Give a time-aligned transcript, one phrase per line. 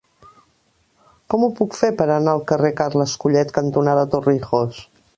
[1.33, 4.87] Com ho puc fer per anar al carrer Carles Collet cantonada Torrijos?